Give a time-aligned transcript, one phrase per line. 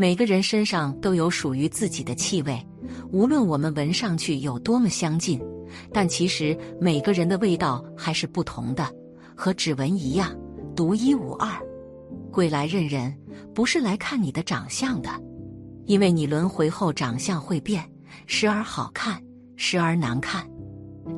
[0.00, 2.58] 每个人身上都有属于自己的气味，
[3.12, 5.38] 无论我们闻上去有多么相近，
[5.92, 8.90] 但其实每个人的味道还是不同的，
[9.36, 10.34] 和指纹一样，
[10.74, 11.54] 独一无二。
[12.32, 13.14] 鬼来认人，
[13.54, 15.10] 不是来看你的长相的，
[15.84, 17.84] 因为你轮回后长相会变，
[18.24, 19.22] 时而好看，
[19.56, 20.48] 时而难看。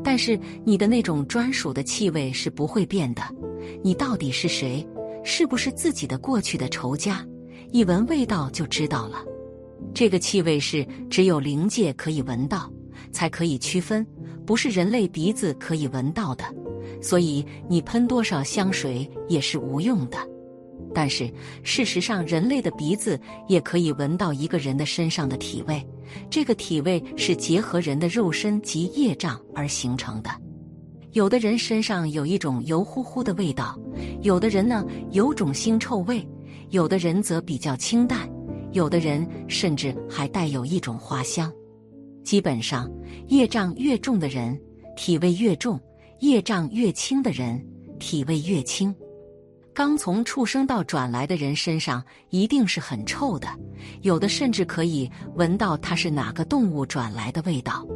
[0.03, 3.23] 但是你的那种专属的气味是不会变的。
[3.81, 4.85] 你到底是谁？
[5.23, 7.25] 是不是自己的过去的仇家？
[7.73, 9.25] 一闻味道就知道了。
[9.95, 12.71] 这个气味是只有灵界可以闻到，
[13.13, 14.07] 才可以区分，
[14.45, 16.45] 不是人类鼻子可以闻到的。
[17.01, 20.19] 所以你喷多少香水也是无用的。
[20.95, 25.83] 但是事实上，人类的鼻子也可以闻到一个人的身上的体味。
[26.29, 30.31] 这个体味是结合人的肉身及业障而形成的。
[31.13, 33.79] 有的人身上有一种油乎乎的味道，
[34.21, 36.27] 有的人呢有种腥臭味，
[36.73, 38.27] 有的人则比较清淡，
[38.73, 41.53] 有的人甚至还带有一种花香。
[42.25, 42.91] 基本上，
[43.29, 44.59] 业障越重的人，
[44.97, 45.79] 体味越重；
[46.21, 47.63] 业障越轻的人，
[47.99, 48.95] 体味越轻。
[49.75, 53.49] 刚从畜生道转来的人身上一定是很臭的，
[54.01, 57.87] 有的甚至可以闻到他是哪个动物转来的味道。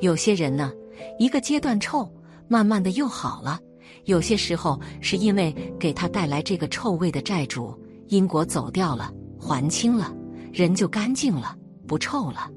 [0.00, 0.70] 有些人呢，
[1.18, 2.06] 一个阶段臭，
[2.48, 3.58] 慢慢的又好了。
[4.04, 7.74] 有些时候是因为给他带来这个臭味的债主
[8.10, 10.12] 因果走掉了，还清了，
[10.52, 12.50] 人就干净了，不臭了。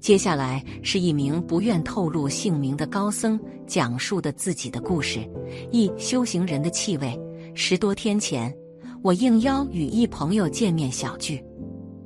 [0.00, 5.26] 接下来是一名不愿透露姓名的高僧讲述的自己的故事：
[5.70, 7.18] 一修行人的气味。
[7.54, 8.54] 十多天前，
[9.02, 11.42] 我应邀与一朋友见面小聚。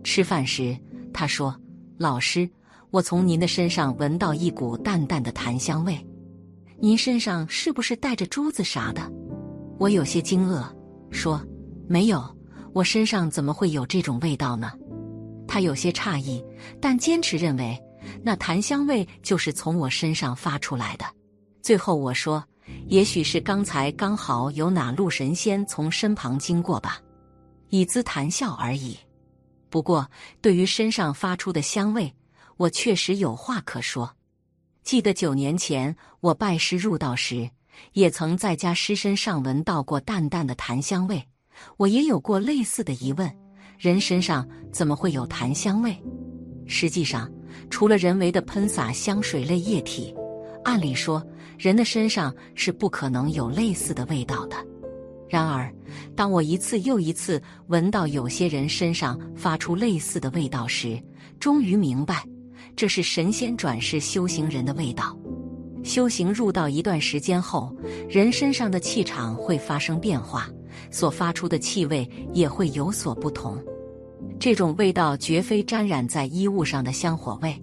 [0.04, 0.76] 吃饭时，
[1.12, 1.54] 他说
[1.98, 2.48] ：“老师，
[2.90, 5.98] 我从您的身上闻到一股淡淡的檀香味，
[6.78, 9.02] 您身上是不是带着珠子啥的？”
[9.78, 10.64] 我有些惊愕，
[11.10, 11.40] 说
[11.88, 12.22] ：“没有，
[12.76, 14.70] 我身上怎么会有这种味道呢？”
[15.48, 16.44] 他有些诧异，
[16.78, 17.82] 但坚持认为
[18.22, 21.06] 那檀香味就是从我身上发出来的。
[21.62, 22.44] 最后我说。
[22.88, 27.00] 也许是刚才刚好有哪路神仙从身旁经过吧，
[27.68, 28.98] 以资谈笑而已。
[29.70, 30.08] 不过，
[30.40, 32.12] 对于身上发出的香味，
[32.56, 34.12] 我确实有话可说。
[34.82, 37.48] 记得九年前我拜师入道时，
[37.92, 41.24] 也曾在家师身上闻到过淡淡的檀香味。
[41.76, 43.30] 我也有过类似的疑问：
[43.78, 45.96] 人身上怎么会有檀香味？
[46.66, 47.30] 实际上，
[47.70, 50.14] 除了人为的喷洒香水类液体。
[50.64, 51.24] 按理说，
[51.56, 54.56] 人的身上是不可能有类似的味道的。
[55.28, 55.72] 然而，
[56.14, 61.00] 当我一次又一次闻到有些人身上发出类似的味道时，
[61.38, 62.24] 终于明白，
[62.74, 65.16] 这是神仙转世修行人的味道。
[65.84, 67.72] 修行入道一段时间后，
[68.08, 70.48] 人身上的气场会发生变化，
[70.96, 73.62] 所发出的气味也会有所不同。
[74.40, 77.54] 这种味道绝非沾染在衣物上的香火味。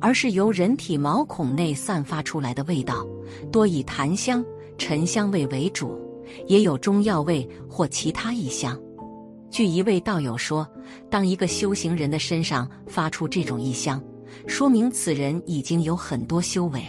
[0.00, 3.06] 而是由人体毛孔内散发出来的味道，
[3.52, 4.44] 多以檀香、
[4.78, 5.96] 沉香味为主，
[6.46, 8.78] 也有中药味或其他异香。
[9.50, 10.66] 据一位道友说，
[11.10, 14.02] 当一个修行人的身上发出这种异香，
[14.46, 16.82] 说明此人已经有很多修为。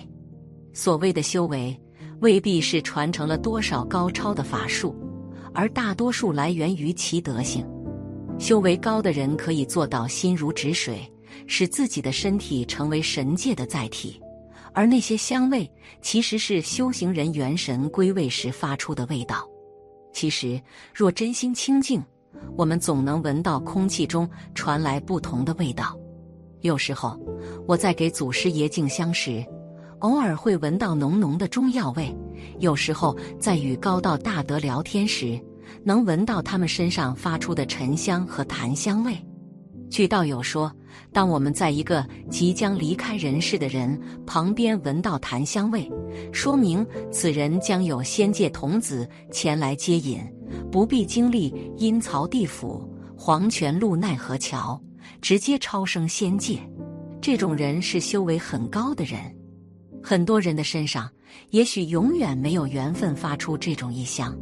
[0.72, 1.78] 所谓的修为，
[2.22, 4.96] 未必是传承了多少高超的法术，
[5.54, 7.66] 而大多数来源于其德行。
[8.40, 11.10] 修为高的人可以做到心如止水。
[11.48, 14.22] 使自己的身体成为神界的载体，
[14.72, 15.70] 而那些香味
[16.00, 19.46] 其实是修行人元神归位时发出的味道。
[20.14, 20.62] 其实，
[20.94, 22.02] 若真心清净，
[22.56, 25.98] 我们总能闻到空气中传来不同的味道。
[26.62, 27.20] 有时候，
[27.68, 29.44] 我在给祖师爷敬香时，
[30.04, 32.14] 偶尔会闻到浓浓的中药味；
[32.60, 35.40] 有时候，在与高道大德聊天时，
[35.82, 39.18] 能闻到他们身上发出的沉香和檀香味。
[39.90, 40.72] 据道友说。
[41.12, 45.92] 当我们在一个即将离开人世的人旁边闻到檀香味，
[46.32, 50.20] 说明此人将有仙界童子前来接引，
[50.72, 52.88] 不必经历阴曹地府、
[53.18, 54.80] 黄泉路奈何桥，
[55.20, 56.60] 直接超生仙界。
[57.20, 59.20] 这种人是修为很高的人。
[60.04, 61.10] 很多人的身上
[61.52, 64.38] 也许永远没有缘分发出这种异香，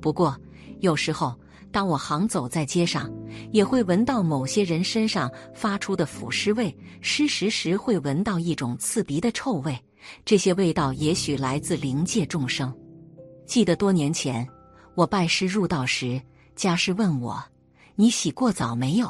[0.00, 0.36] 不过
[0.80, 1.34] 有时候。
[1.72, 3.08] 当我行走在街上，
[3.52, 9.78] 也会闻到某些人身上发出的腐尸味，失时时会闻到一种刺鼻的臭味。
[10.24, 12.76] 这些味道也许来自灵界众生。
[13.46, 14.44] 记得多年前，
[14.96, 16.20] 我拜师入道时，
[16.56, 17.40] 家师问我
[17.94, 19.08] ：“你洗过澡没有？”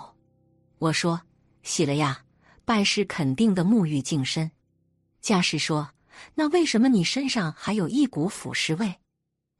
[0.79, 1.19] 我说
[1.65, 2.19] ：“洗了呀。”
[2.67, 4.51] 拜师肯定的沐浴净身。
[5.21, 5.91] 家师说
[6.35, 8.95] ：“那为什么你身上还有一股腐尸味？”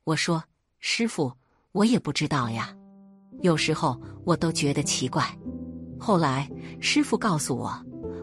[0.05, 0.43] 我说
[0.81, 1.33] ：“师傅，
[1.73, 2.75] 我也不知道呀。”
[3.43, 5.25] 有时候我都觉得奇怪，
[5.99, 7.73] 后来师傅告诉我，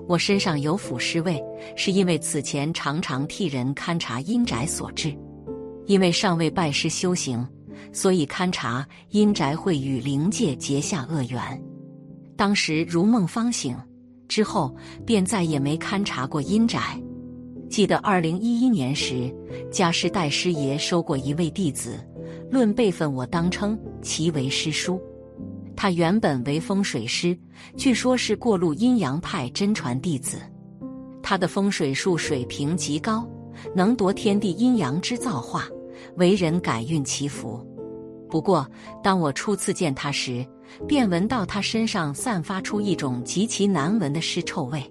[0.07, 1.43] 我身上有腐尸味，
[1.75, 5.17] 是因为此前常常替人勘察阴宅所致。
[5.87, 7.47] 因为尚未拜师修行，
[7.93, 11.63] 所以勘察阴宅会与灵界结下恶缘。
[12.35, 13.75] 当时如梦方醒，
[14.27, 14.75] 之后
[15.05, 17.01] 便再也没勘察过阴宅。
[17.69, 19.33] 记得二零一一年时，
[19.71, 21.99] 家师代师爷收过一位弟子，
[22.49, 24.99] 论辈分，我当称其为师叔。
[25.75, 27.37] 他原本为风水师，
[27.75, 30.37] 据说是过路阴阳派真传弟子。
[31.21, 33.27] 他的风水术水平极高，
[33.75, 35.67] 能夺天地阴阳之造化。
[36.15, 37.59] 为人改运祈福，
[38.29, 38.69] 不过
[39.03, 40.45] 当我初次见他时，
[40.87, 44.81] 便闻到他身上散发出一种极其难闻的尸臭味。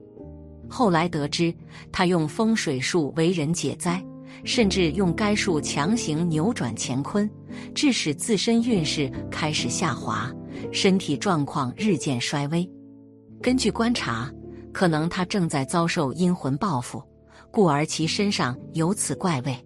[0.69, 1.55] 后来得知，
[1.93, 4.05] 他用风水术为人解灾，
[4.45, 7.29] 甚至用该术强行扭转乾坤，
[7.75, 10.31] 致使自身运势开始下滑，
[10.73, 12.69] 身体状况日渐衰微。
[13.41, 14.31] 根据观察，
[14.73, 17.03] 可能他正在遭受阴魂报复，
[17.51, 19.57] 故而其身上有此怪味。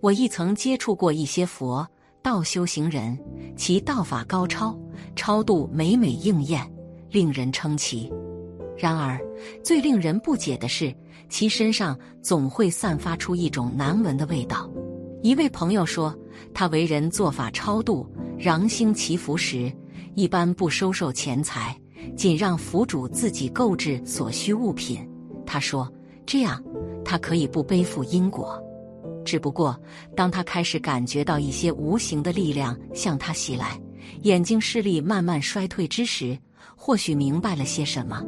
[0.00, 1.86] 我亦曾接触过一些佛
[2.22, 3.18] 道修行人，
[3.56, 4.78] 其道法高超，
[5.16, 6.70] 超度每每应验，
[7.10, 8.12] 令人称奇。
[8.80, 9.20] 然而，
[9.62, 10.94] 最令人不解的是，
[11.28, 14.70] 其身上总会散发出一种难闻的味道。
[15.22, 16.18] 一位朋友说，
[16.54, 19.70] 他为人做法超度、攘星祈福时，
[20.14, 21.78] 一般不收受钱财，
[22.16, 25.06] 仅让福主自己购置所需物品。
[25.44, 25.86] 他说，
[26.24, 26.64] 这样
[27.04, 28.58] 他可以不背负因果。
[29.26, 29.78] 只不过，
[30.16, 33.78] 当他开始感觉到一些无形的力量向他袭来，
[34.22, 36.38] 眼睛视力慢慢衰退之时，
[36.74, 38.24] 或许明白了些什么。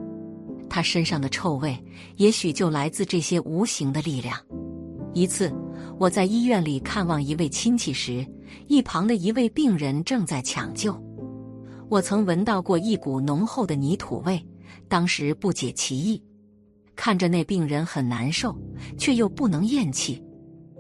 [0.73, 1.77] 他身上的臭味，
[2.17, 4.35] 也许就来自这些无形的力量。
[5.13, 5.53] 一次，
[5.99, 8.27] 我在医院里看望一位亲戚时，
[8.69, 10.99] 一旁的一位病人正在抢救。
[11.91, 14.43] 我曾闻到过一股浓厚的泥土味，
[14.89, 16.23] 当时不解其意，
[16.97, 18.57] 看着那病人很难受，
[18.97, 20.25] 却又不能咽气。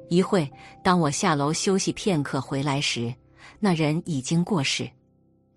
[0.08, 0.50] 一会，
[0.82, 3.14] 当我下楼休息片刻回来时，
[3.60, 4.88] 那人已经过世。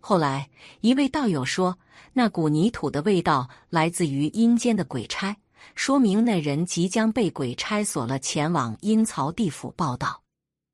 [0.08, 0.48] 后来，
[0.82, 1.76] 一位道友说，
[2.14, 5.36] 那股泥土的味道来自于阴间的鬼差，
[5.74, 10.22] 说明那人即将被鬼差锁了，前往阴曹地府报道。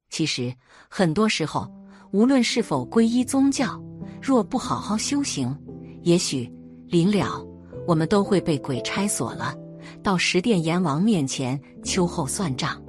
[0.10, 0.54] 其实，
[0.89, 1.66] 很多时候，
[2.12, 3.81] 无论是否皈依宗教，
[4.22, 5.57] 若不好好修行，
[6.01, 6.51] 也许
[6.86, 7.42] 临了，
[7.88, 9.56] 我们都会被鬼差锁了，
[10.04, 12.84] 到十殿阎王面前秋后算账。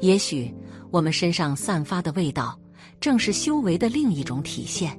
[0.00, 0.54] 也许
[0.92, 2.56] 我们身上散发的味道，
[3.00, 4.96] 正是修为的另一种体现。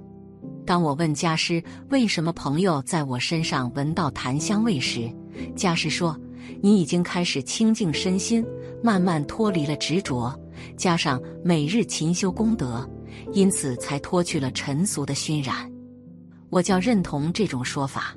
[0.65, 5.11] 当我问家师为什么朋友在我身上闻到檀香味时，
[5.55, 6.17] 家师说
[6.61, 8.45] ：“你已经开始清净身心，
[8.81, 10.33] 慢慢脱离了执着，
[10.77, 12.89] 加上每日勤修功德，
[13.33, 15.69] 因此才脱去了尘俗的熏染。”
[16.49, 18.15] 我较认同这种说法。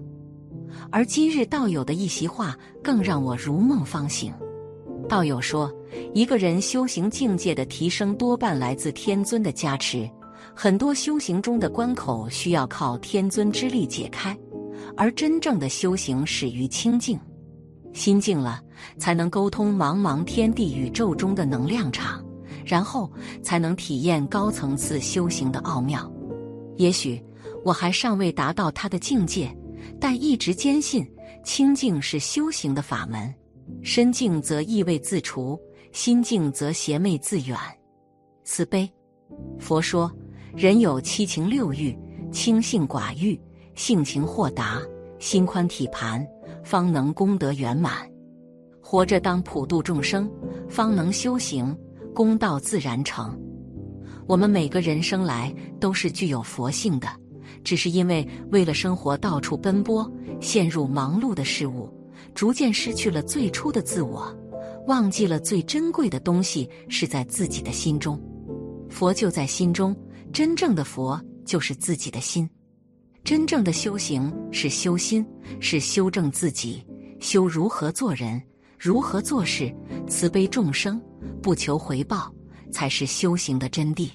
[0.90, 4.32] 而今日道友的一席话，更让我如梦方醒。
[5.08, 5.72] 道友说，
[6.14, 10.08] 一个人修行境界的提升，多半来自天尊的加持。
[10.58, 14.34] 很多修行中的关口需要靠天尊之力解开，
[14.96, 17.20] 而真正的修行始于清净。
[17.92, 18.62] 心静了，
[18.96, 22.24] 才能沟通茫茫天地宇宙中的能量场，
[22.64, 23.12] 然后
[23.42, 26.10] 才能体验高层次修行的奥妙。
[26.76, 27.22] 也许
[27.62, 29.54] 我还尚未达到他的境界，
[30.00, 31.06] 但一直坚信
[31.44, 33.32] 清净是修行的法门。
[33.82, 35.60] 身静则异味自除，
[35.92, 37.58] 心静则邪魅自远。
[38.42, 38.90] 慈悲，
[39.58, 40.10] 佛说，
[40.56, 41.94] 人有七情六欲，
[42.32, 43.38] 清性寡欲，
[43.74, 44.80] 性情豁达，
[45.18, 46.26] 心宽体盘，
[46.64, 48.10] 方能功德圆满。
[48.80, 50.30] 活着当普度众生，
[50.66, 51.76] 方能修行，
[52.14, 53.38] 功道自然成。
[54.26, 57.06] 我们每个人生来都是具有佛性的，
[57.62, 60.10] 只是因为为了生活到处奔波，
[60.40, 61.92] 陷入忙碌的事物。
[62.34, 64.34] 逐渐失去了最初的自我，
[64.86, 68.18] 忘记了最珍贵的东西是在自己的心中。
[68.88, 69.94] 佛就在心中，
[70.36, 72.46] 真正的佛就是自己的心。
[73.24, 75.26] 真正的修行是修心，
[75.60, 76.86] 是修正自己，
[77.20, 78.42] 修如何做人，
[78.78, 79.74] 如何做事，
[80.06, 81.00] 慈悲众生，
[81.42, 82.30] 不求回报，
[82.70, 84.10] 才是修行的真谛。